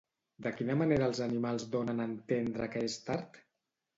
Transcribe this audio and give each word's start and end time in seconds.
De 0.45 0.51
quina 0.59 0.75
manera 0.81 1.09
els 1.09 1.19
animals 1.25 1.67
donen 1.77 2.01
a 2.01 2.07
entendre 2.11 2.69
que 2.77 2.83
és 2.87 2.99
tard? 3.11 3.41